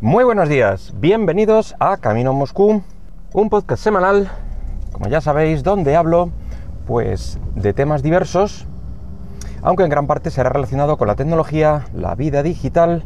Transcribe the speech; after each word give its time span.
Muy 0.00 0.22
buenos 0.22 0.48
días, 0.48 0.94
bienvenidos 1.00 1.74
a 1.80 1.96
Camino 1.96 2.32
Moscú, 2.32 2.84
un 3.32 3.50
podcast 3.50 3.82
semanal, 3.82 4.30
como 4.92 5.08
ya 5.08 5.20
sabéis, 5.20 5.64
donde 5.64 5.96
hablo 5.96 6.30
pues 6.86 7.40
de 7.56 7.72
temas 7.72 8.00
diversos, 8.00 8.68
aunque 9.60 9.82
en 9.82 9.90
gran 9.90 10.06
parte 10.06 10.30
será 10.30 10.50
relacionado 10.50 10.98
con 10.98 11.08
la 11.08 11.16
tecnología, 11.16 11.86
la 11.96 12.14
vida 12.14 12.44
digital 12.44 13.02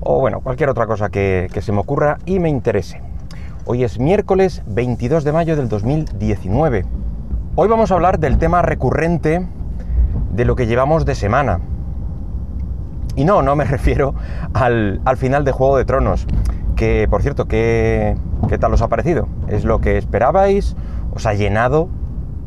o 0.00 0.20
bueno, 0.20 0.42
cualquier 0.42 0.68
otra 0.68 0.86
cosa 0.86 1.08
que, 1.08 1.48
que 1.54 1.62
se 1.62 1.72
me 1.72 1.78
ocurra 1.78 2.18
y 2.26 2.38
me 2.38 2.50
interese. 2.50 3.00
Hoy 3.64 3.82
es 3.82 3.98
miércoles 3.98 4.62
22 4.66 5.24
de 5.24 5.32
mayo 5.32 5.56
del 5.56 5.70
2019. 5.70 6.84
Hoy 7.54 7.68
vamos 7.68 7.90
a 7.90 7.94
hablar 7.94 8.18
del 8.18 8.36
tema 8.36 8.60
recurrente 8.60 9.48
de 10.34 10.44
lo 10.44 10.54
que 10.54 10.66
llevamos 10.66 11.06
de 11.06 11.14
semana, 11.14 11.60
y 13.16 13.24
no, 13.24 13.42
no 13.42 13.56
me 13.56 13.64
refiero 13.76 14.14
al, 14.54 15.00
final 15.16 15.44
de 15.44 15.52
Juego 15.52 15.78
de 15.78 15.84
Tronos. 15.84 16.26
Que, 16.76 17.08
por 17.10 17.22
cierto, 17.22 17.46
¿qué, 17.46 18.16
¿qué 18.48 18.58
tal 18.58 18.74
os 18.74 18.82
ha 18.82 18.88
parecido? 18.88 19.28
¿Es 19.48 19.64
lo 19.64 19.80
que 19.80 19.96
esperabais? 19.96 20.76
¿Os 21.14 21.24
ha 21.24 21.32
llenado? 21.32 21.88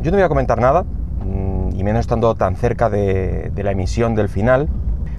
Yo 0.02 0.12
no 0.12 0.18
voy 0.18 0.24
a 0.24 0.30
comentar 0.30 0.62
nada, 0.62 0.84
mm, 0.84 1.76
y 1.76 1.84
menos 1.84 2.02
estando 2.02 2.36
tan 2.36 2.56
cerca 2.56 2.90
de, 2.90 3.52
la 3.56 3.72
emisión 3.72 4.14
del 4.14 4.30
final, 4.30 4.70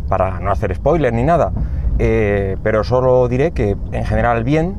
para 0.09 0.39
no 0.39 0.53
hacer 0.53 0.75
spoiler 0.75 1.13
ni 1.13 1.25
nada. 1.25 1.53
Eh, 1.99 2.57
pero 2.63 2.85
solo 2.85 3.27
diré 3.29 3.51
que 3.51 3.77
en 3.93 4.05
general 4.05 4.45
bien. 4.45 4.77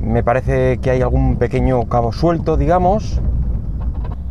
Me 0.00 0.22
parece 0.22 0.78
que 0.78 0.90
hay 0.90 1.00
algún 1.00 1.36
pequeño 1.36 1.82
cabo 1.88 2.12
suelto, 2.12 2.58
digamos, 2.58 3.22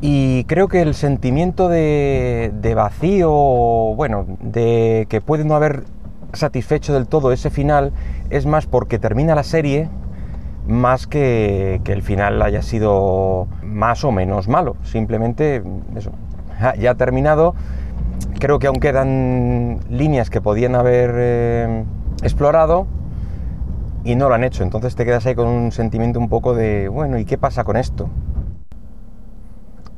y 0.06 0.44
creo 0.44 0.68
que 0.68 0.82
el 0.82 0.96
sentimiento 0.96 1.70
de, 1.70 2.74
vacío, 2.76 3.32
bueno, 3.32 4.26
de 4.42 5.08
que 5.08 5.22
puede 5.22 5.46
no 5.46 5.56
haber 5.56 5.86
satisfecho 6.34 6.94
del 6.94 7.08
todo 7.08 7.32
ese 7.32 7.50
final, 7.50 7.94
es 8.30 8.46
más 8.46 8.66
porque 8.66 9.00
termina 9.00 9.34
la 9.34 9.44
serie, 9.44 9.88
más 10.68 11.08
que, 11.08 11.80
que 11.86 11.94
el 11.94 12.02
final 12.02 12.42
haya 12.42 12.62
sido 12.62 13.48
más 13.64 14.04
o 14.04 14.12
menos 14.12 14.50
malo. 14.50 14.76
Simplemente 14.84 15.64
eso, 15.96 16.12
ya 16.78 16.92
ha 16.92 16.96
terminado. 16.96 17.56
Creo 18.40 18.60
que 18.60 18.68
aún 18.68 18.82
quedan 18.82 19.80
líneas 19.90 20.30
que 20.30 20.42
podían 20.42 20.76
haber 20.76 21.12
eh, 21.16 21.86
explorado 22.24 22.88
y 24.04 24.18
no 24.18 24.28
lo 24.28 24.36
han 24.36 24.44
hecho. 24.44 24.64
Entonces 24.64 24.98
te 24.98 25.06
quedas 25.06 25.26
ahí 25.28 25.36
con 25.36 25.48
un 25.48 25.72
sentimiento 25.72 26.20
un 26.20 26.28
poco 26.28 26.54
de, 26.54 26.90
bueno, 26.90 27.18
¿y 27.18 27.24
qué 27.24 27.38
pasa 27.38 27.64
con 27.64 27.78
esto? 27.78 28.10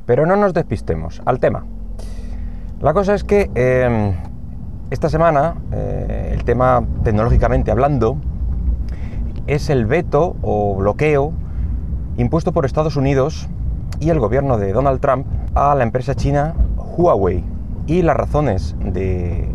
Pero 0.06 0.24
no 0.24 0.36
nos 0.36 0.54
despistemos, 0.54 1.20
al 1.24 1.40
tema. 1.40 1.64
La 2.80 2.94
cosa 2.94 3.14
es 3.14 3.24
que 3.24 3.50
em, 3.54 4.14
esta 4.90 5.08
semana 5.08 5.56
eh, 5.72 6.30
el 6.32 6.44
tema 6.44 6.84
tecnológicamente 7.02 7.70
hablando 7.70 8.18
es 9.46 9.70
el 9.70 9.86
veto 9.86 10.36
o 10.42 10.76
bloqueo 10.76 11.32
impuesto 12.16 12.52
por 12.52 12.64
Estados 12.64 12.96
Unidos 12.96 13.48
y 14.00 14.10
el 14.10 14.18
gobierno 14.18 14.58
de 14.58 14.72
Donald 14.72 15.00
Trump 15.00 15.26
a 15.54 15.74
la 15.74 15.82
empresa 15.82 16.14
china 16.14 16.54
Huawei. 16.76 17.44
Y 17.86 18.02
las 18.02 18.16
razones 18.16 18.76
de, 18.80 19.48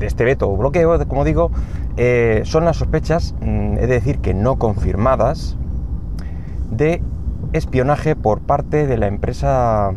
este 0.00 0.24
veto 0.24 0.50
o 0.50 0.56
bloqueo, 0.56 1.06
como 1.08 1.24
digo, 1.24 1.50
eh, 1.96 2.42
son 2.44 2.64
las 2.64 2.76
sospechas, 2.76 3.34
mm, 3.40 3.78
es 3.78 3.88
decir, 3.88 4.18
que 4.18 4.34
no 4.34 4.56
confirmadas, 4.56 5.56
de 6.70 7.02
espionaje 7.52 8.16
por 8.16 8.40
parte 8.40 8.86
de 8.86 8.96
la 8.96 9.06
empresa 9.06 9.92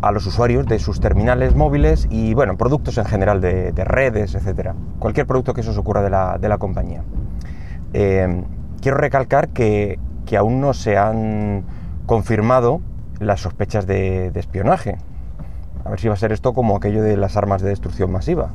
a 0.00 0.12
los 0.12 0.26
usuarios 0.26 0.66
de 0.66 0.78
sus 0.78 1.00
terminales 1.00 1.54
móviles 1.54 2.06
y, 2.10 2.34
bueno, 2.34 2.56
productos 2.56 2.98
en 2.98 3.04
general 3.04 3.40
de, 3.40 3.72
redes, 3.84 4.34
etcétera. 4.34 4.74
Cualquier 4.98 5.26
producto 5.26 5.54
que 5.54 5.62
se 5.62 5.70
os 5.70 5.78
ocurra 5.78 6.02
de 6.02 6.48
la, 6.48 6.58
compañía. 6.58 7.02
Eh, 7.92 8.44
quiero 8.80 8.96
recalcar 8.96 9.48
que, 9.48 9.98
aún 10.36 10.60
no 10.60 10.74
se 10.74 10.96
han 10.96 11.64
confirmado 12.06 12.80
las 13.18 13.40
sospechas 13.40 13.86
de, 13.86 14.30
de 14.30 14.40
espionaje. 14.40 14.98
A 15.84 15.90
ver 15.90 15.98
si 15.98 16.08
va 16.08 16.14
a 16.14 16.18
ser 16.18 16.32
esto 16.32 16.52
como 16.52 16.76
aquello 16.76 17.02
de 17.02 17.16
las 17.16 17.36
armas 17.36 17.62
de 17.62 17.70
destrucción 17.70 18.12
masiva. 18.12 18.50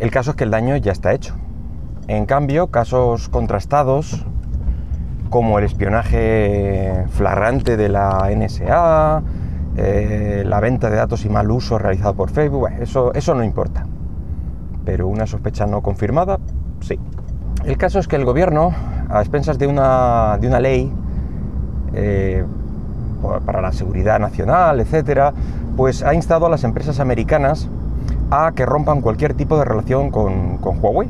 El 0.00 0.10
caso 0.10 0.30
es 0.30 0.36
que 0.36 0.44
el 0.44 0.50
daño 0.50 0.76
ya 0.76 0.92
está 0.92 1.12
hecho. 1.12 1.34
En 2.08 2.26
cambio, 2.26 2.68
casos 2.68 3.28
contrastados 3.28 4.26
como 5.34 5.58
el 5.58 5.64
espionaje 5.64 7.06
flagrante 7.10 7.76
de 7.76 7.88
la 7.88 8.30
NSA, 8.32 9.20
eh, 9.76 10.44
la 10.46 10.60
venta 10.60 10.90
de 10.90 10.94
datos 10.94 11.24
y 11.24 11.28
mal 11.28 11.50
uso 11.50 11.76
realizado 11.76 12.14
por 12.14 12.30
Facebook, 12.30 12.68
eso, 12.78 13.12
eso 13.14 13.34
no 13.34 13.42
importa. 13.42 13.84
Pero 14.84 15.08
una 15.08 15.26
sospecha 15.26 15.66
no 15.66 15.82
confirmada, 15.82 16.38
sí. 16.78 17.00
El 17.64 17.76
caso 17.76 17.98
es 17.98 18.06
que 18.06 18.14
el 18.14 18.24
gobierno, 18.24 18.76
a 19.08 19.22
expensas 19.22 19.58
de 19.58 19.66
una, 19.66 20.38
de 20.40 20.46
una 20.46 20.60
ley 20.60 20.92
eh, 21.94 22.44
para 23.44 23.60
la 23.60 23.72
seguridad 23.72 24.20
nacional, 24.20 24.78
etcétera, 24.78 25.32
pues 25.76 26.04
ha 26.04 26.14
instado 26.14 26.46
a 26.46 26.48
las 26.48 26.62
empresas 26.62 27.00
americanas 27.00 27.68
a 28.30 28.52
que 28.52 28.64
rompan 28.64 29.00
cualquier 29.00 29.34
tipo 29.34 29.58
de 29.58 29.64
relación 29.64 30.12
con, 30.12 30.58
con 30.58 30.78
Huawei 30.80 31.08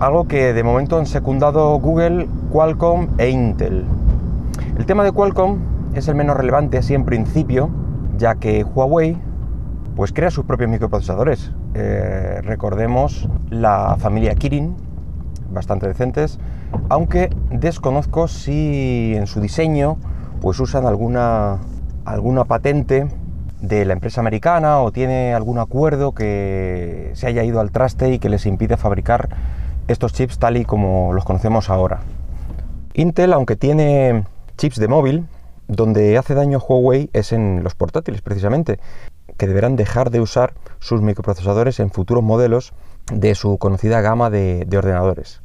algo 0.00 0.26
que 0.26 0.52
de 0.52 0.62
momento 0.62 0.98
han 0.98 1.06
secundado 1.06 1.78
Google, 1.78 2.28
Qualcomm 2.54 3.08
e 3.18 3.30
Intel. 3.30 3.84
El 4.78 4.86
tema 4.86 5.02
de 5.02 5.10
Qualcomm 5.10 5.58
es 5.96 6.06
el 6.06 6.14
menos 6.14 6.36
relevante 6.36 6.78
así 6.78 6.94
en 6.94 7.04
principio, 7.04 7.68
ya 8.16 8.36
que 8.36 8.62
Huawei 8.62 9.16
pues 9.96 10.12
crea 10.12 10.30
sus 10.30 10.44
propios 10.44 10.70
microprocesadores. 10.70 11.50
Eh, 11.74 12.40
recordemos 12.44 13.28
la 13.50 13.96
familia 13.98 14.36
Kirin, 14.36 14.76
bastante 15.50 15.88
decentes, 15.88 16.38
aunque 16.90 17.28
desconozco 17.50 18.28
si 18.28 19.14
en 19.16 19.26
su 19.26 19.40
diseño 19.40 19.96
pues 20.40 20.60
usan 20.60 20.86
alguna, 20.86 21.58
alguna 22.04 22.44
patente 22.44 23.08
de 23.62 23.84
la 23.84 23.94
empresa 23.94 24.20
americana 24.20 24.78
o 24.78 24.92
tiene 24.92 25.34
algún 25.34 25.58
acuerdo 25.58 26.14
que 26.14 27.10
se 27.14 27.26
haya 27.26 27.42
ido 27.42 27.58
al 27.58 27.72
traste 27.72 28.12
y 28.12 28.20
que 28.20 28.28
les 28.28 28.46
impide 28.46 28.76
fabricar 28.76 29.28
estos 29.88 30.12
chips 30.12 30.38
tal 30.38 30.56
y 30.56 30.64
como 30.64 31.12
los 31.12 31.24
conocemos 31.24 31.68
ahora. 31.68 31.98
Intel, 32.96 33.32
aunque 33.32 33.56
tiene 33.56 34.24
chips 34.56 34.78
de 34.78 34.86
móvil, 34.86 35.26
donde 35.66 36.16
hace 36.16 36.34
daño 36.34 36.58
Huawei 36.58 37.10
es 37.12 37.32
en 37.32 37.64
los 37.64 37.74
portátiles 37.74 38.22
precisamente, 38.22 38.78
que 39.36 39.48
deberán 39.48 39.74
dejar 39.74 40.10
de 40.10 40.20
usar 40.20 40.54
sus 40.78 41.02
microprocesadores 41.02 41.80
en 41.80 41.90
futuros 41.90 42.22
modelos 42.22 42.72
de 43.12 43.34
su 43.34 43.58
conocida 43.58 44.00
gama 44.00 44.30
de, 44.30 44.66
ordenadores. 44.76 45.42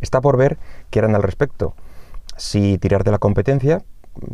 Está 0.00 0.20
por 0.20 0.36
ver 0.36 0.56
qué 0.90 1.00
harán 1.00 1.16
al 1.16 1.24
respecto. 1.24 1.74
Si 2.36 2.78
tirar 2.78 3.02
de 3.02 3.10
la 3.10 3.18
competencia, 3.18 3.82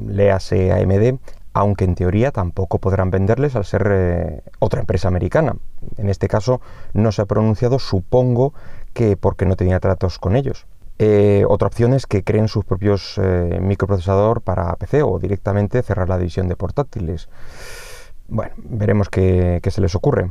léase 0.06 0.70
AMD, 0.70 1.18
aunque 1.54 1.84
en 1.84 1.94
teoría 1.94 2.30
tampoco 2.30 2.78
podrán 2.78 3.10
venderles 3.10 3.56
al 3.56 3.64
ser 3.64 3.88
eh, 3.90 4.42
otra 4.58 4.80
empresa 4.80 5.08
americana. 5.08 5.56
En 5.96 6.10
este 6.10 6.28
caso 6.28 6.60
no 6.92 7.10
se 7.10 7.22
ha 7.22 7.26
pronunciado, 7.26 7.78
supongo 7.78 8.52
que 8.92 9.16
porque 9.16 9.46
no 9.46 9.56
tenía 9.56 9.80
tratos 9.80 10.18
con 10.18 10.36
ellos. 10.36 10.66
Eh, 11.02 11.46
otra 11.48 11.68
opción 11.68 11.94
es 11.94 12.06
que 12.06 12.22
creen 12.22 12.46
sus 12.46 12.66
propios 12.66 13.16
eh, 13.16 13.58
microprocesador 13.62 14.42
para 14.42 14.76
PC 14.76 15.02
o 15.02 15.18
directamente 15.18 15.80
cerrar 15.82 16.10
la 16.10 16.18
división 16.18 16.46
de 16.46 16.56
portátiles. 16.56 17.30
Bueno, 18.28 18.52
veremos 18.58 19.08
qué, 19.08 19.62
se 19.66 19.80
les 19.80 19.94
ocurre. 19.94 20.30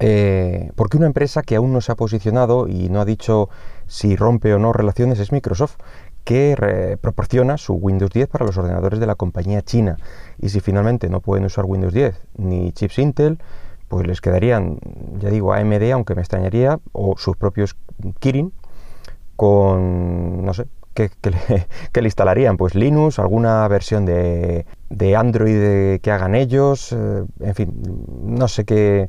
Eh, 0.00 0.72
porque 0.74 0.96
una 0.96 1.06
empresa 1.06 1.42
que 1.42 1.54
aún 1.54 1.72
no 1.72 1.80
se 1.80 1.92
ha 1.92 1.94
posicionado 1.94 2.66
y 2.66 2.88
no 2.88 3.00
ha 3.00 3.04
dicho 3.04 3.48
si 3.86 4.16
rompe 4.16 4.52
o 4.52 4.58
no 4.58 4.72
relaciones 4.72 5.20
es 5.20 5.30
Microsoft, 5.30 5.76
que 6.24 6.98
proporciona 7.00 7.56
su 7.56 7.74
Windows 7.74 8.10
10 8.10 8.26
para 8.26 8.44
los 8.44 8.58
ordenadores 8.58 8.98
de 8.98 9.06
la 9.06 9.14
compañía 9.14 9.62
china. 9.62 9.98
Y 10.40 10.48
si 10.48 10.58
finalmente 10.58 11.08
no 11.08 11.20
pueden 11.20 11.44
usar 11.44 11.64
Windows 11.64 11.94
10 11.94 12.20
ni 12.38 12.72
chips 12.72 12.98
Intel, 12.98 13.38
pues 13.86 14.04
les 14.04 14.20
quedarían, 14.20 14.80
ya 15.20 15.30
digo, 15.30 15.52
AMD, 15.52 15.92
aunque 15.92 16.16
me 16.16 16.22
extrañaría, 16.22 16.80
o 16.90 17.16
sus 17.16 17.36
propios 17.36 17.76
Kirin, 18.18 18.52
con, 19.38 20.44
no 20.44 20.52
sé, 20.52 20.66
¿qué, 20.94 21.10
le, 22.00 22.08
instalarían? 22.08 22.56
Pues 22.56 22.74
Linux, 22.74 23.20
alguna 23.20 23.68
versión 23.68 24.04
de, 24.04 24.66
Android 25.16 26.00
que 26.00 26.10
hagan 26.10 26.34
ellos, 26.34 26.92
eh, 26.92 27.24
en 27.38 27.54
fin, 27.54 27.72
no 28.24 28.48
sé 28.48 28.64
qué, 28.64 29.08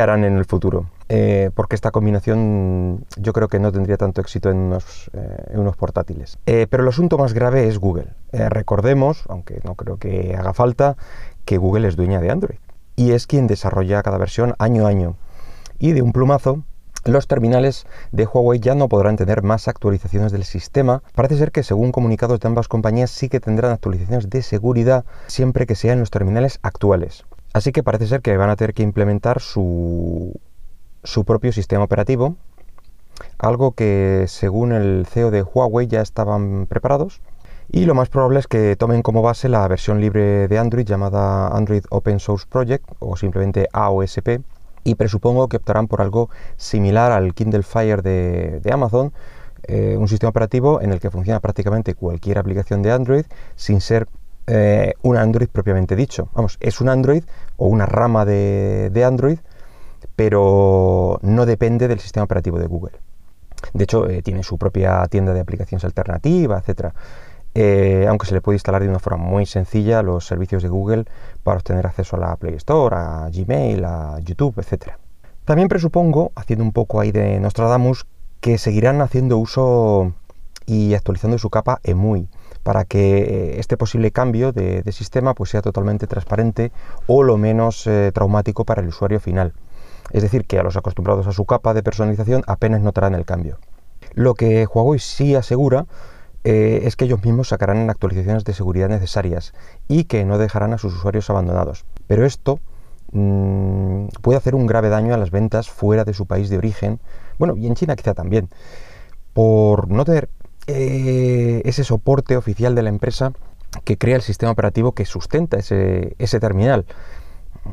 harán 0.00 0.24
en 0.24 0.36
el 0.36 0.46
futuro. 0.46 0.90
Eh, 1.08 1.50
porque 1.54 1.76
esta 1.76 1.92
combinación 1.92 3.04
yo 3.16 3.32
creo 3.32 3.46
que 3.46 3.60
no 3.60 3.70
tendría 3.70 3.96
tanto 3.96 4.20
éxito 4.20 4.50
en 4.50 4.56
unos, 4.56 5.08
eh, 5.12 5.54
unos 5.54 5.76
portátiles. 5.76 6.38
pero 6.44 6.82
el 6.82 6.88
asunto 6.88 7.16
más 7.16 7.32
grave 7.32 7.68
es 7.68 7.78
Google. 7.78 8.08
recordemos, 8.32 9.22
aunque 9.28 9.60
no 9.62 9.76
creo 9.76 9.98
que 9.98 10.34
haga 10.36 10.54
falta, 10.54 10.96
que 11.44 11.56
Google 11.56 11.86
es 11.86 11.94
dueña 11.94 12.20
de 12.20 12.32
Android 12.32 12.58
y 12.96 13.12
es 13.12 13.28
quien 13.28 13.46
desarrolla 13.46 14.02
cada 14.02 14.18
versión 14.18 14.56
año 14.58 14.86
a 14.86 14.88
año. 14.88 15.16
Y 15.78 15.92
de 15.92 16.02
un 16.02 16.10
plumazo, 16.10 16.64
los 17.06 17.26
terminales 17.26 17.86
de 18.12 18.26
Huawei 18.26 18.60
ya 18.60 18.74
no 18.74 18.88
podrán 18.88 19.16
tener 19.16 19.42
más 19.42 19.68
actualizaciones 19.68 20.32
del 20.32 20.44
sistema. 20.44 21.02
Parece 21.14 21.38
ser 21.38 21.52
que 21.52 21.62
según 21.62 21.92
comunicados 21.92 22.40
de 22.40 22.48
ambas 22.48 22.68
compañías 22.68 23.10
sí 23.10 23.28
que 23.28 23.40
tendrán 23.40 23.72
actualizaciones 23.72 24.28
de 24.30 24.42
seguridad 24.42 25.04
siempre 25.26 25.66
que 25.66 25.74
sean 25.74 26.00
los 26.00 26.10
terminales 26.10 26.58
actuales. 26.62 27.24
Así 27.52 27.72
que 27.72 27.82
parece 27.82 28.06
ser 28.06 28.20
que 28.20 28.36
van 28.36 28.50
a 28.50 28.56
tener 28.56 28.74
que 28.74 28.82
implementar 28.82 29.40
su, 29.40 30.38
propio 31.24 31.52
sistema 31.52 31.84
operativo 31.84 32.36
algo 33.38 33.72
que 33.72 34.26
según 34.28 34.72
el 34.72 35.06
CEO 35.06 35.30
de 35.30 35.42
Huawei 35.42 35.86
ya 35.86 36.02
estaban 36.02 36.66
preparados 36.66 37.22
y 37.70 37.86
lo 37.86 37.94
más 37.94 38.10
probable 38.10 38.40
es 38.40 38.46
que 38.46 38.76
tomen 38.76 39.00
como 39.00 39.22
base 39.22 39.48
la 39.48 39.66
versión 39.68 40.02
libre 40.02 40.48
de 40.48 40.58
Android 40.58 40.84
llamada 40.84 41.48
Android 41.48 41.84
Open 41.88 42.20
Source 42.20 42.46
Project 42.46 42.84
o 42.98 43.16
simplemente 43.16 43.68
AOSP 43.72 44.40
y 44.86 44.94
presupongo 44.94 45.48
que 45.48 45.56
optarán 45.56 45.88
por 45.88 46.00
algo 46.00 46.30
similar 46.56 47.10
al 47.10 47.34
Kindle 47.34 47.64
Fire 47.64 48.02
de, 48.02 48.70
Amazon, 48.72 49.12
eh, 49.64 49.96
un 49.98 50.06
sistema 50.06 50.30
operativo 50.30 50.80
en 50.80 50.92
el 50.92 51.00
que 51.00 51.10
funciona 51.10 51.40
prácticamente 51.40 51.94
cualquier 51.94 52.38
aplicación 52.38 52.82
de 52.82 52.92
Android 52.92 53.24
sin 53.56 53.80
ser 53.80 54.06
eh, 54.46 54.94
un 55.02 55.16
Android 55.16 55.48
propiamente 55.48 55.96
dicho. 55.96 56.28
Vamos, 56.34 56.56
es 56.60 56.80
un 56.80 56.88
Android 56.88 57.24
o 57.56 57.66
una 57.66 57.84
rama 57.84 58.24
de, 58.24 59.04
Android, 59.04 59.38
pero 60.14 61.18
no 61.22 61.46
depende 61.46 61.88
del 61.88 61.98
sistema 61.98 62.22
operativo 62.22 62.60
de 62.60 62.68
Google. 62.68 62.92
De 63.72 63.84
hecho, 63.84 64.08
eh, 64.08 64.22
tiene 64.22 64.44
su 64.44 64.56
propia 64.56 65.04
tienda 65.08 65.34
de 65.34 65.40
aplicaciones 65.40 65.84
alternativa, 65.84 66.58
etcétera. 66.58 66.94
Eh, 67.58 68.04
aunque 68.06 68.26
se 68.26 68.34
le 68.34 68.42
puede 68.42 68.56
instalar 68.56 68.82
de 68.82 68.88
una 68.90 68.98
forma 68.98 69.24
muy 69.24 69.46
sencilla 69.46 70.02
los 70.02 70.26
servicios 70.26 70.62
de 70.62 70.68
Google 70.68 71.06
para 71.42 71.56
obtener 71.56 71.86
acceso 71.86 72.16
a 72.16 72.18
la 72.18 72.36
Play 72.36 72.52
Store, 72.56 72.94
a 72.94 73.30
Gmail, 73.32 73.82
a 73.82 74.18
YouTube, 74.20 74.58
etc. 74.58 74.90
También 75.46 75.68
presupongo, 75.68 76.32
haciendo 76.36 76.66
un 76.66 76.72
poco 76.72 77.00
ahí 77.00 77.12
de 77.12 77.40
Nostradamus, 77.40 78.04
que 78.42 78.58
seguirán 78.58 79.00
haciendo 79.00 79.38
uso 79.38 80.12
y 80.66 80.92
actualizando 80.92 81.38
su 81.38 81.48
capa 81.48 81.80
EMUI 81.82 82.28
para 82.62 82.84
que 82.84 83.20
eh, 83.20 83.58
este 83.58 83.78
posible 83.78 84.10
cambio 84.10 84.52
de, 84.52 84.82
sistema 84.92 85.32
pues, 85.32 85.48
sea 85.48 85.62
totalmente 85.62 86.06
transparente 86.06 86.72
o 87.06 87.22
lo 87.22 87.38
menos 87.38 87.86
eh, 87.86 88.10
traumático 88.12 88.66
para 88.66 88.82
el 88.82 88.88
usuario 88.88 89.18
final. 89.18 89.54
Es 90.10 90.22
decir, 90.22 90.44
que 90.44 90.58
a 90.58 90.62
los 90.62 90.76
acostumbrados 90.76 91.26
a 91.26 91.32
su 91.32 91.46
capa 91.46 91.72
de 91.72 91.82
personalización 91.82 92.42
apenas 92.46 92.82
notarán 92.82 93.14
el 93.14 93.24
cambio. 93.24 93.56
Lo 94.12 94.34
que 94.34 94.66
Huawei 94.66 94.98
sí 94.98 95.34
asegura 95.34 95.86
eh, 96.48 96.86
es 96.86 96.94
que 96.94 97.06
ellos 97.06 97.24
mismos 97.24 97.48
sacarán 97.48 97.90
actualizaciones 97.90 98.44
de 98.44 98.52
seguridad 98.52 98.88
necesarias 98.88 99.52
y 99.88 100.04
que 100.04 100.24
no 100.24 100.38
dejarán 100.38 100.72
a 100.72 100.78
sus 100.78 100.94
usuarios 100.94 101.28
abandonados. 101.28 101.84
Pero 102.06 102.24
esto 102.24 102.60
mm, 103.10 104.06
puede 104.22 104.38
hacer 104.38 104.54
un 104.54 104.68
grave 104.68 104.88
daño 104.88 105.12
a 105.12 105.16
las 105.16 105.32
ventas 105.32 105.68
fuera 105.68 106.04
de 106.04 106.14
su 106.14 106.26
país 106.26 106.48
de 106.48 106.58
origen, 106.58 107.00
bueno, 107.40 107.56
y 107.56 107.66
en 107.66 107.74
China 107.74 107.96
quizá 107.96 108.14
también, 108.14 108.48
por 109.32 109.90
no 109.90 110.04
tener 110.04 110.28
eh, 110.68 111.62
ese 111.64 111.82
soporte 111.82 112.36
oficial 112.36 112.76
de 112.76 112.82
la 112.82 112.90
empresa 112.90 113.32
que 113.82 113.98
crea 113.98 114.14
el 114.14 114.22
sistema 114.22 114.52
operativo 114.52 114.92
que 114.92 115.04
sustenta 115.04 115.56
ese, 115.56 116.40
terminal. 116.40 116.86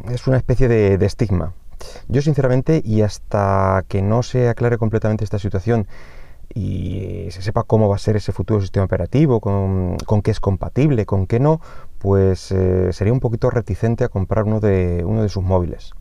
Es 0.09 0.25
una 0.25 0.37
especie 0.37 0.67
de, 0.67 0.97
de 0.97 1.05
estigma. 1.05 1.53
Yo 2.07 2.23
sinceramente, 2.23 2.81
y 2.83 3.03
hasta 3.03 3.85
que 3.87 4.01
no 4.01 4.23
se 4.23 4.49
aclare 4.49 4.79
completamente 4.79 5.23
esta 5.23 5.37
situación 5.37 5.85
y 6.53 7.27
se 7.31 7.41
sepa 7.41 7.63
cómo 7.63 7.89
va 7.89 7.95
a 7.95 7.99
ser 7.99 8.15
ese 8.15 8.31
futuro 8.31 8.61
sistema 8.61 8.85
operativo, 8.85 9.39
con, 9.39 9.97
qué 10.23 10.31
es 10.31 10.39
compatible, 10.39 11.05
con 11.05 11.27
qué 11.27 11.39
no, 11.39 11.61
pues 11.97 12.51
eh, 12.51 12.93
sería 12.93 13.13
un 13.13 13.19
poquito 13.19 13.49
reticente 13.49 14.03
a 14.03 14.09
comprar 14.09 14.45
uno 14.45 14.59
de, 14.59 15.03
uno 15.05 15.23
de 15.23 15.29
sus 15.29 15.43
móviles. 15.43 15.93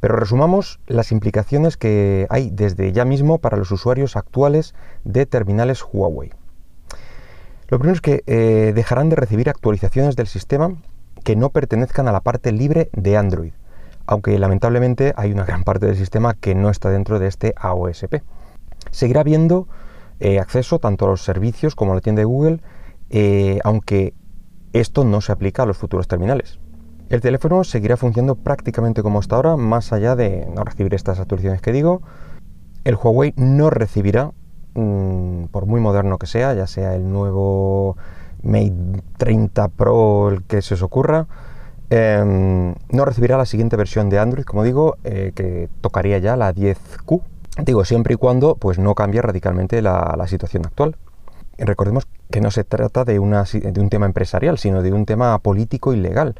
Pero 0.00 0.16
resumamos 0.16 0.80
las 0.86 1.12
implicaciones 1.12 1.76
que 1.76 2.26
hay 2.28 2.50
desde 2.50 2.92
ya 2.92 3.04
mismo 3.04 3.38
para 3.38 3.56
los 3.56 3.70
usuarios 3.70 4.16
actuales 4.16 4.74
de 5.04 5.26
terminales 5.26 5.84
Huawei. 5.90 6.32
Lo 7.68 7.78
primero 7.78 7.94
es 7.94 8.00
que 8.00 8.22
eh, 8.26 8.72
dejarán 8.74 9.08
de 9.08 9.16
recibir 9.16 9.48
actualizaciones 9.48 10.16
del 10.16 10.26
sistema 10.26 10.74
que 11.24 11.36
no 11.36 11.50
pertenezcan 11.50 12.08
a 12.08 12.12
la 12.12 12.20
parte 12.20 12.52
libre 12.52 12.90
de 12.92 13.16
Android, 13.16 13.52
aunque 14.06 14.38
lamentablemente 14.38 15.14
hay 15.16 15.32
una 15.32 15.44
gran 15.44 15.62
parte 15.62 15.86
del 15.86 15.96
sistema 15.96 16.34
que 16.34 16.54
no 16.54 16.68
está 16.68 16.90
dentro 16.90 17.18
de 17.18 17.28
este 17.28 17.54
AOSP 17.56 18.22
seguirá 18.92 19.22
habiendo 19.22 19.66
eh, 20.20 20.38
acceso 20.38 20.78
tanto 20.78 21.06
a 21.06 21.08
los 21.08 21.24
servicios 21.24 21.74
como 21.74 21.90
a 21.90 21.94
la 21.96 22.00
tienda 22.00 22.20
de 22.20 22.26
Google, 22.26 22.60
eh, 23.10 23.58
aunque 23.64 24.14
esto 24.72 25.04
no 25.04 25.20
se 25.20 25.32
aplica 25.32 25.64
a 25.64 25.66
los 25.66 25.76
futuros 25.76 26.06
terminales. 26.06 26.60
El 27.08 27.20
teléfono 27.20 27.64
seguirá 27.64 27.96
funcionando 27.96 28.36
prácticamente 28.36 29.02
como 29.02 29.18
hasta 29.18 29.36
ahora, 29.36 29.56
más 29.56 29.92
allá 29.92 30.14
de 30.14 30.46
no 30.54 30.62
recibir 30.62 30.94
estas 30.94 31.18
actualizaciones 31.18 31.60
que 31.60 31.72
digo. 31.72 32.02
El 32.84 32.94
Huawei 32.94 33.34
no 33.36 33.68
recibirá, 33.68 34.30
mm, 34.74 35.46
por 35.46 35.66
muy 35.66 35.80
moderno 35.80 36.18
que 36.18 36.26
sea, 36.26 36.54
ya 36.54 36.66
sea 36.66 36.94
el 36.94 37.10
nuevo 37.10 37.96
Mate 38.42 39.02
30 39.18 39.68
Pro, 39.68 40.30
el 40.30 40.44
que 40.44 40.62
se 40.62 40.74
os 40.74 40.82
ocurra, 40.82 41.26
em, 41.90 42.74
no 42.90 43.04
recibirá 43.04 43.36
la 43.36 43.46
siguiente 43.46 43.76
versión 43.76 44.08
de 44.08 44.18
Android, 44.18 44.44
como 44.44 44.62
digo, 44.62 44.96
eh, 45.04 45.32
que 45.34 45.68
tocaría 45.80 46.18
ya 46.18 46.36
la 46.36 46.52
10Q, 46.52 47.22
Digo, 47.58 47.84
siempre 47.84 48.14
y 48.14 48.16
cuando 48.16 48.54
pues, 48.56 48.78
no 48.78 48.94
cambie 48.94 49.20
radicalmente 49.20 49.82
la, 49.82 50.24
situación 50.26 50.64
actual. 50.66 50.96
recordemos 51.58 52.06
que 52.30 52.40
no 52.40 52.50
se 52.50 52.64
trata 52.64 53.04
de, 53.04 53.18
un 53.18 53.88
tema 53.90 54.06
empresarial, 54.06 54.58
sino 54.58 54.82
de 54.82 54.92
un 54.92 55.04
tema 55.04 55.38
político 55.38 55.92
y 55.92 55.96
legal. 55.96 56.34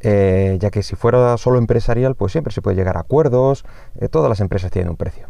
Eh, 0.00 0.56
ya 0.60 0.70
que 0.70 0.82
si 0.82 0.96
fuera 0.96 1.36
solo 1.36 1.58
empresarial, 1.58 2.14
pues 2.14 2.32
siempre 2.32 2.52
se 2.52 2.62
puede 2.62 2.76
llegar 2.76 2.96
a 2.96 3.00
acuerdos, 3.00 3.64
eh, 4.00 4.08
todas 4.08 4.28
las 4.28 4.40
empresas 4.40 4.70
tienen 4.70 4.90
un 4.90 4.96
precio. 4.96 5.26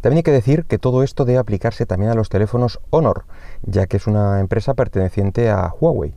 También 0.00 0.18
hay 0.18 0.22
que 0.22 0.32
decir 0.32 0.64
que 0.64 0.78
todo 0.78 1.02
esto 1.02 1.24
debe 1.24 1.38
aplicarse 1.38 1.84
también 1.84 2.10
a 2.10 2.14
los 2.14 2.28
teléfonos 2.28 2.80
Honor, 2.90 3.24
ya 3.62 3.86
que 3.86 3.96
es 3.96 4.06
una 4.06 4.40
empresa 4.40 4.74
perteneciente 4.74 5.50
a 5.50 5.72
Huawei 5.80 6.14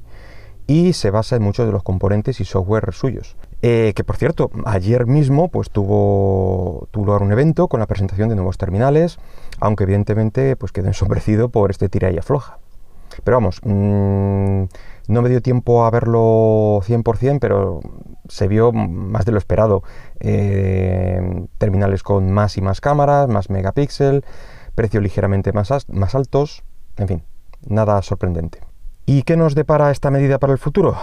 y 0.68 0.94
se 0.94 1.12
basa 1.12 1.36
en 1.36 1.44
muchos 1.44 1.66
de 1.66 1.72
los 1.72 1.84
componentes 1.84 2.40
y 2.40 2.46
software 2.46 2.94
suyos. 2.94 3.36
Eh, 3.64 3.94
que 3.96 4.04
por 4.04 4.18
cierto, 4.18 4.50
ayer 4.66 5.06
mismo 5.06 5.50
pues 5.50 5.70
tuvo, 5.70 6.88
lugar 6.94 7.22
un 7.22 7.32
evento 7.32 7.68
con 7.68 7.80
la 7.80 7.86
presentación 7.86 8.30
de 8.30 8.36
nuevos 8.36 8.58
terminales, 8.58 9.20
aunque 9.60 9.84
evidentemente 9.84 10.56
pues 10.56 10.72
quedó 10.72 10.88
ensombrecido 10.88 11.50
por 11.50 11.70
este 11.70 11.88
tira 11.90 12.12
y 12.12 12.18
afloja. 12.18 12.58
Pero 13.24 13.38
vamos, 13.38 13.60
mm, 13.64 14.64
no 15.08 15.22
me 15.22 15.30
dio 15.30 15.42
tiempo 15.42 15.86
a 15.86 15.92
verlo 15.92 16.82
100%, 16.84 17.40
pero 17.40 17.82
se 18.28 18.48
vio 18.48 18.72
más 18.72 19.26
de 19.26 19.32
lo 19.32 19.38
esperado. 19.38 19.84
Eh, 20.20 21.46
terminales 21.58 22.02
con 22.02 22.32
más 22.32 22.58
y 22.58 22.62
más 22.62 22.82
cámaras, 22.82 23.28
más 23.28 23.50
megapíxel, 23.50 24.24
precios 24.74 25.04
ligeramente 25.04 25.52
más, 25.52 25.72
más 25.90 26.16
altos, 26.16 26.64
en 26.98 27.08
fin, 27.08 27.24
nada 27.68 28.02
sorprendente. 28.02 28.60
¿Y 29.06 29.24
qué 29.24 29.36
nos 29.36 29.54
depara 29.54 29.92
esta 29.92 30.10
medida 30.10 30.40
para 30.40 30.54
el 30.54 30.60
futuro? 30.60 30.96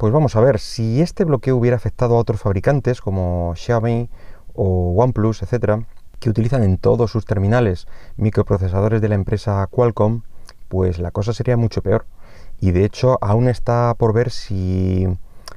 Pues 0.00 0.14
vamos 0.14 0.34
a 0.34 0.40
ver, 0.40 0.60
si 0.60 1.02
este 1.02 1.26
bloqueo 1.26 1.54
hubiera 1.56 1.76
afectado 1.76 2.16
a 2.16 2.18
otros 2.20 2.40
fabricantes 2.40 3.02
como 3.02 3.52
Xiaomi 3.54 4.08
o 4.54 4.94
OnePlus, 4.96 5.42
etcétera, 5.42 5.86
que 6.18 6.30
utilizan 6.30 6.62
en 6.62 6.78
todos 6.78 7.10
sus 7.10 7.26
terminales 7.26 7.86
microprocesadores 8.16 9.02
de 9.02 9.10
la 9.10 9.16
empresa 9.16 9.66
Qualcomm, 9.70 10.22
pues 10.70 10.98
la 11.00 11.10
cosa 11.10 11.34
sería 11.34 11.58
mucho 11.58 11.82
peor. 11.82 12.06
Y 12.60 12.70
de 12.70 12.86
hecho, 12.86 13.18
aún 13.20 13.46
está 13.46 13.94
por 13.98 14.14
ver 14.14 14.30
si, 14.30 15.06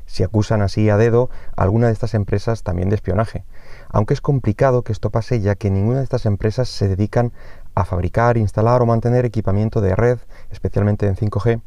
si 0.06 0.24
acusan 0.24 0.62
así 0.62 0.90
a 0.90 0.98
dedo 0.98 1.30
a 1.56 1.64
alguna 1.64 1.88
de 1.88 1.94
estas 1.94 2.14
empresas 2.14 2.64
también 2.64 2.90
de 2.90 2.96
espionaje. 2.96 3.46
Aunque 3.88 4.14
es 4.14 4.20
complicado 4.20 4.82
que 4.82 4.92
esto 4.92 5.10
pase 5.10 5.40
ya 5.40 5.56
que 5.56 5.72
ninguna 5.72 6.00
de 6.00 6.04
estas 6.04 6.26
empresas 6.26 6.68
se 6.68 6.90
dedican 6.90 7.32
a 7.76 7.86
fabricar, 7.86 8.36
instalar 8.36 8.82
o 8.82 8.86
mantener 8.86 9.24
equipamiento 9.24 9.80
de 9.80 9.96
red, 9.96 10.20
especialmente 10.52 11.08
en 11.08 11.16
5G, 11.16 11.62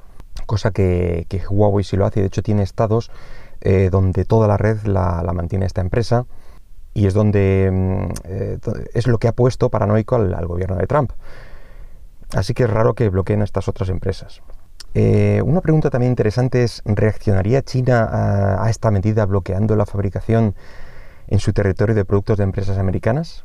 cosa 0.47 0.71
que, 0.71 1.27
Huawei 1.51 1.85
sí 1.85 1.97
lo 1.97 2.07
hace, 2.07 2.21
de 2.21 2.27
hecho 2.27 2.43
tiene 2.43 2.63
estados 2.63 3.11
eh, 3.61 3.89
donde 3.91 4.25
toda 4.25 4.49
la 4.49 4.57
red 4.57 4.83
la, 4.85 5.23
mantiene 5.35 5.67
esta 5.67 5.81
empresa 5.81 6.27
y 6.95 7.07
es 7.07 7.15
donde 7.15 7.71
mm, 7.73 8.13
eh, 8.25 8.59
es 8.95 9.07
lo 9.07 9.19
que 9.19 9.29
ha 9.29 9.33
puesto 9.33 9.71
paranoico 9.71 10.17
al, 10.17 10.47
gobierno 10.47 10.77
de 10.77 10.87
Trump. 10.87 11.13
Así 12.33 12.55
que 12.55 12.65
es 12.65 12.71
raro 12.71 12.95
que 12.95 13.09
bloqueen 13.09 13.41
a 13.43 13.45
estas 13.45 13.69
otras 13.69 13.89
empresas. 13.89 14.43
Eh, 14.95 15.43
una 15.45 15.61
pregunta 15.61 15.91
también 15.91 16.13
interesante 16.13 16.63
es, 16.63 16.83
¿reaccionaría 16.85 17.63
China 17.63 18.09
a, 18.63 18.71
esta 18.71 18.91
medida 18.91 19.27
bloqueando 19.27 19.77
la 19.77 19.85
fabricación 19.85 20.55
en 21.29 21.39
su 21.39 21.53
territorio 21.53 21.95
de 21.95 22.05
productos 22.05 22.39
de 22.39 22.45
empresas 22.45 22.79
americanas? 22.79 23.45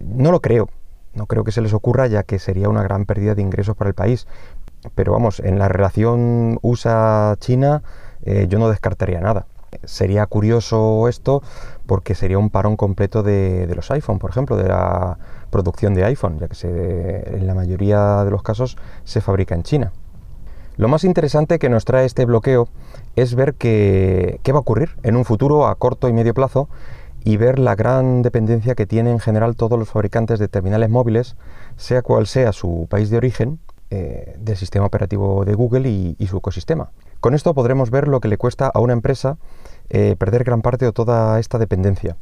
no 0.00 0.30
lo 0.30 0.40
creo, 0.40 0.68
no 1.14 1.26
creo 1.26 1.44
que 1.44 1.52
se 1.52 1.60
les 1.60 1.72
ocurra 1.72 2.06
ya 2.06 2.22
que 2.22 2.38
sería 2.38 2.68
una 2.68 2.82
gran 2.82 3.04
pérdida 3.04 3.34
de 3.34 3.42
ingresos 3.42 3.76
para 3.76 3.88
el 3.88 3.94
país, 3.94 4.26
pero 4.94 5.12
vamos, 5.12 5.40
en 5.40 5.58
la 5.58 5.68
relación 5.68 6.58
USA-China 6.62 7.82
eh, 8.22 8.46
yo 8.48 8.58
no 8.58 8.68
descartaría 8.68 9.20
nada. 9.20 9.46
Sería 9.84 10.26
curioso 10.26 11.08
esto 11.08 11.42
porque 11.86 12.14
sería 12.14 12.38
un 12.38 12.50
parón 12.50 12.76
completo 12.76 13.22
de, 13.22 13.70
los 13.74 13.90
iPhone, 13.90 14.18
por 14.18 14.30
ejemplo, 14.30 14.56
de 14.56 14.68
la 14.68 15.18
producción 15.50 15.94
de 15.94 16.04
iPhone, 16.04 16.38
ya 16.38 16.48
que 16.48 17.24
en 17.26 17.46
la 17.46 17.54
mayoría 17.54 18.24
de 18.24 18.30
los 18.30 18.42
casos 18.42 18.76
se 19.04 19.20
fabrica 19.20 19.54
en 19.54 19.64
China. 19.64 19.92
Lo 20.76 20.88
más 20.88 21.04
interesante 21.04 21.58
que 21.58 21.68
nos 21.68 21.84
trae 21.84 22.04
este 22.04 22.24
bloqueo 22.24 22.68
es 23.14 23.34
ver 23.34 23.54
qué 23.54 24.40
va 24.48 24.56
a 24.56 24.60
ocurrir 24.60 24.90
en 25.02 25.16
un 25.16 25.24
futuro 25.24 25.66
a 25.66 25.74
corto 25.76 26.08
y 26.08 26.12
medio 26.12 26.34
plazo 26.34 26.68
y 27.24 27.36
ver 27.36 27.58
la 27.58 27.74
gran 27.74 28.22
dependencia 28.22 28.74
que 28.74 28.86
tienen 28.86 29.14
en 29.14 29.20
general 29.20 29.56
todos 29.56 29.78
los 29.78 29.88
fabricantes 29.88 30.38
de 30.38 30.48
terminales 30.48 30.90
móviles, 30.90 31.36
sea 31.76 32.02
cual 32.02 32.26
sea 32.26 32.52
su 32.52 32.86
país 32.90 33.08
de 33.08 33.16
origen, 33.16 33.60
eh, 33.94 34.34
del 34.40 34.56
sistema 34.56 34.86
operativo 34.86 35.44
de 35.44 35.54
Google 35.54 35.88
y, 35.88 36.26
su 36.26 36.38
ecosistema. 36.38 36.90
Con 37.20 37.32
esto 37.34 37.54
podremos 37.54 37.90
ver 37.90 38.08
lo 38.08 38.18
que 38.18 38.26
le 38.26 38.38
cuesta 38.38 38.66
a 38.66 38.80
una 38.80 38.92
empresa 38.92 39.38
eh, 39.88 40.16
perder 40.18 40.42
gran 40.42 40.62
parte 40.62 40.84
de 40.84 40.92
toda 40.92 41.38
esta 41.38 41.58
dependencia. 41.58 42.16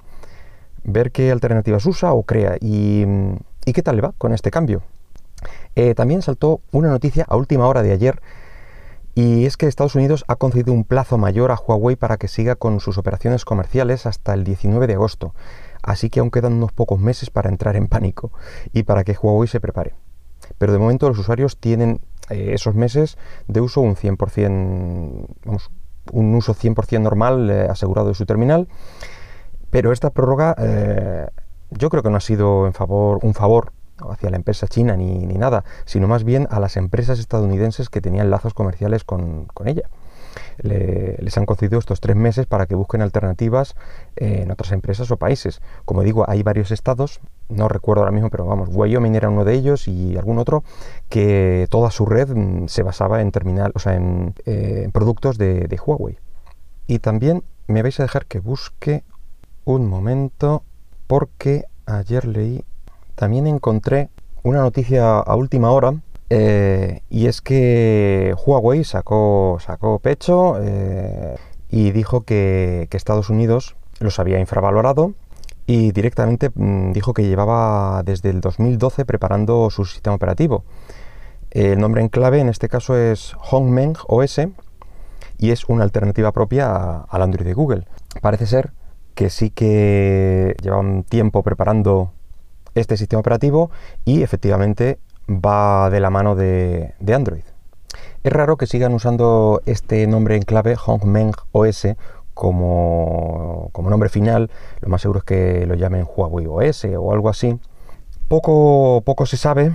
ver 0.85 1.13
qué 1.13 1.31
alternativas 1.31 1.87
usa 1.87 2.13
o 2.13 2.25
crea 2.25 2.57
y, 2.61 3.07
y 3.65 3.73
qué 3.73 3.83
tal 3.83 3.97
le 3.97 4.03
va 4.03 4.13
con 4.19 4.35
este 4.35 4.51
cambio. 4.51 4.83
Eh, 5.75 5.95
también 5.95 6.21
saltó 6.21 6.61
una 6.73 6.91
noticia 6.91 7.25
a 7.27 7.37
última 7.37 7.67
hora 7.67 7.83
de 7.83 7.93
ayer 7.93 8.21
y 9.15 9.47
es 9.47 9.57
que 9.57 9.67
Estados 9.67 9.95
Unidos 9.95 10.25
ha 10.29 10.37
concedido 10.37 10.75
un 10.75 10.85
plazo 10.85 11.17
mayor 11.17 11.53
a 11.53 11.57
Huawei 11.57 11.97
para 11.97 12.19
que 12.19 12.29
siga 12.29 12.57
con 12.57 12.81
sus 12.81 12.99
operaciones 12.99 13.47
comerciales 13.47 14.05
hasta 14.05 14.35
el 14.35 14.45
19 14.45 14.87
de 14.87 14.95
agosto. 14.95 15.35
Así 15.83 16.11
que 16.11 16.21
aún 16.21 16.31
quedan 16.31 16.53
unos 16.53 16.73
pocos 16.73 17.01
meses 17.01 17.31
para 17.31 17.49
entrar 17.49 17.77
en 17.77 17.89
pánico 17.89 18.31
y 18.75 18.83
para 18.83 19.05
que 19.05 19.17
Huawei 19.21 19.49
se 19.49 19.61
prepare. 19.61 19.95
Pero 20.59 20.73
de 20.73 20.79
momento 20.79 21.09
los 21.09 21.19
usuarios 21.19 21.57
tienen 21.57 22.01
eh, 22.31 22.51
esos 22.55 22.75
meses 22.75 23.19
de 23.49 23.61
uso 23.61 23.81
un 23.81 23.97
100%, 23.97 25.27
vamos, 25.45 25.71
un 26.13 26.35
uso 26.35 26.55
100% 26.55 27.01
normal 27.01 27.51
eh, 27.51 27.67
asegurado 27.71 28.09
de 28.09 28.15
su 28.15 28.27
terminal. 28.27 28.69
Pero 29.71 29.93
esta 29.93 30.11
prórroga 30.11 30.55
yo 31.79 31.91
creo 31.91 32.03
que 32.03 32.11
no 32.11 32.17
ha 32.17 32.21
sido 32.21 32.67
en 32.67 32.75
favor, 32.75 33.19
un 33.23 33.35
favor 33.35 33.73
hacia 34.11 34.31
la 34.31 34.37
empresa 34.37 34.67
china 34.67 34.97
ni, 34.97 35.19
nada, 35.27 35.65
sino 35.85 36.09
más 36.09 36.25
bien 36.25 36.49
a 36.51 36.61
las 36.61 36.77
empresas 36.77 37.19
estadounidenses 37.19 37.89
que 37.89 38.01
tenían 38.01 38.31
lazos 38.31 38.55
comerciales 38.55 39.05
con, 39.05 39.49
ella. 39.65 39.89
Les 40.59 41.37
han 41.39 41.47
concedido 41.47 41.79
estos 41.79 42.01
tres 42.01 42.17
meses 42.17 42.47
para 42.47 42.67
que 42.67 42.75
busquen 42.75 43.03
alternativas 43.03 43.75
en 44.17 44.51
otras 44.51 44.73
empresas 44.73 45.11
o 45.11 45.17
países. 45.17 45.61
Como 45.85 46.03
digo, 46.03 46.25
hay 46.29 46.43
varios 46.43 46.71
estados, 46.71 47.21
no 47.49 47.69
recuerdo 47.69 48.03
ahora 48.03 48.13
mismo, 48.13 48.31
pero 48.31 48.47
vamos, 48.47 48.69
Wyoming 48.73 49.15
era 49.15 49.29
uno 49.29 49.45
de 49.45 49.55
ellos 49.55 49.89
y 49.89 50.17
algún 50.17 50.39
otro, 50.39 50.65
que 51.09 51.67
toda 51.71 51.91
su 51.91 52.07
red 52.07 52.29
mm, 52.35 52.69
se 52.69 52.83
basaba 52.83 53.21
en 53.21 53.31
terminal, 53.31 53.73
o 53.75 53.79
sea, 53.79 53.95
en, 53.95 54.35
eh, 54.47 54.89
productos 54.93 55.39
de, 55.39 55.67
de 55.67 55.77
Huawei. 55.77 56.19
Y 56.87 56.99
también 56.99 57.43
me 57.67 57.83
vais 57.83 57.99
a 58.01 58.03
dejar 58.03 58.27
que 58.27 58.41
busque 58.41 59.05
un 59.65 59.89
momento 59.89 60.63
porque 61.07 61.65
ayer 61.87 62.25
leí 62.27 62.65
también 63.15 63.47
encontré 63.47 64.09
una 64.43 64.61
noticia 64.61 65.19
a 65.19 65.37
última 65.37 65.71
hora 65.71 65.95
eh, 66.35 67.03
y 67.11 67.27
es 67.27 67.43
que 67.43 68.35
Huawei 68.47 68.85
sacó, 68.85 69.59
sacó 69.61 69.99
pecho 69.99 70.57
eh, 70.63 71.37
y 71.69 71.91
dijo 71.91 72.23
que, 72.23 72.89
Estados 72.91 73.29
Unidos 73.29 73.77
los 74.01 74.19
había 74.19 74.41
infravalorado 74.41 75.13
y 75.67 75.93
directamente 75.93 76.51
mm, 76.55 76.93
dijo 76.93 77.13
que 77.13 77.25
llevaba 77.25 78.03
desde 78.03 78.31
el 78.31 78.41
2012 78.41 79.05
preparando 79.05 79.69
su 79.69 79.85
sistema 79.85 80.17
operativo. 80.17 80.65
El 81.51 81.79
nombre 81.79 82.01
en 82.01 82.09
clave 82.09 82.41
en 82.41 82.49
este 82.49 82.71
caso 82.71 82.97
es 82.97 83.35
Hongmeng 83.51 83.99
OS 84.09 84.41
y 85.37 85.51
es 85.51 85.67
una 85.67 85.85
alternativa 85.85 86.33
propia 86.33 87.03
al 87.11 87.21
Android 87.21 87.47
de 87.47 87.53
Google. 87.53 87.87
Parece 88.23 88.47
ser 88.47 88.73
que 89.15 89.29
sí 89.29 89.51
que 89.51 90.57
llevan 90.63 91.03
tiempo 91.03 91.43
preparando 91.43 92.11
este 92.75 92.97
sistema 92.97 93.21
operativo 93.21 93.71
y 94.07 94.23
efectivamente 94.23 94.99
va 95.29 95.91
de 95.91 96.01
la 96.01 96.11
mano 96.11 96.35
de, 96.35 96.95
Android. 97.15 97.43
Es 98.23 98.33
raro 98.33 98.57
que 98.57 98.67
sigan 98.67 98.95
usando 98.95 99.63
este 99.67 100.07
nombre 100.07 100.37
en 100.37 100.43
clave 100.43 100.77
Hongmeng 100.77 101.33
OS 101.53 101.89
como, 102.35 103.71
como, 103.73 103.91
nombre 103.91 104.09
final. 104.09 104.51
Lo 104.81 104.89
más 104.89 105.03
seguro 105.03 105.19
es 105.19 105.25
que 105.25 105.67
lo 105.67 105.75
llamen 105.75 106.07
Huawei 106.07 106.47
OS 106.47 106.87
o 106.97 107.13
algo 107.13 107.29
así. 107.29 107.59
Poco, 108.29 109.03
poco 109.05 109.27
se 109.27 109.37
sabe 109.37 109.73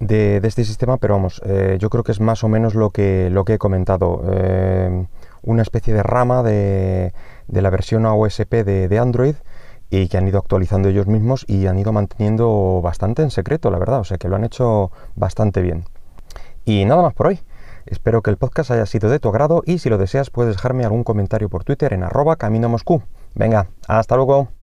de, 0.00 0.40
este 0.42 0.64
sistema, 0.64 0.96
pero 0.96 1.14
vamos, 1.14 1.40
eh, 1.46 1.76
yo 1.80 1.88
creo 1.88 2.04
que 2.04 2.12
es 2.12 2.20
más 2.20 2.44
o 2.44 2.48
menos 2.48 2.74
lo 2.74 2.90
que, 2.90 3.30
lo 3.30 3.44
que 3.44 3.54
he 3.54 3.58
comentado. 3.58 4.22
Eh, 4.32 5.06
una 5.42 5.62
especie 5.62 5.94
de 5.94 6.02
rama 6.02 6.42
de, 6.42 7.12
la 7.48 7.70
versión 7.70 8.06
AOSP 8.06 8.52
de 8.64 8.98
Android 8.98 9.34
y 9.92 10.08
que 10.08 10.16
han 10.16 10.26
ido 10.26 10.38
actualizando 10.38 10.88
ellos 10.88 11.06
mismos 11.06 11.44
y 11.46 11.66
han 11.66 11.78
ido 11.78 11.92
manteniendo 11.92 12.80
bastante 12.82 13.20
en 13.20 13.30
secreto, 13.30 13.70
la 13.70 13.78
verdad, 13.78 14.00
o 14.00 14.04
sea 14.04 14.16
que 14.16 14.26
lo 14.26 14.36
han 14.36 14.44
hecho 14.44 14.90
bastante 15.16 15.60
bien. 15.60 15.84
Y 16.64 16.86
nada 16.86 17.02
más 17.02 17.12
por 17.12 17.26
hoy. 17.26 17.40
Espero 17.84 18.22
que 18.22 18.30
el 18.30 18.38
podcast 18.38 18.70
haya 18.70 18.86
sido 18.86 19.10
de 19.10 19.18
tu 19.18 19.28
agrado 19.28 19.62
y 19.66 19.78
si 19.78 19.90
lo 19.90 19.98
deseas 19.98 20.30
puedes 20.30 20.56
dejarme 20.56 20.84
algún 20.84 21.04
comentario 21.04 21.50
por 21.50 21.64
Twitter 21.64 21.92
en 21.92 22.04
arroba 22.04 22.36
camino 22.36 22.70
Moscú. 22.70 23.02
Venga, 23.34 23.66
hasta 23.86 24.16
luego. 24.16 24.52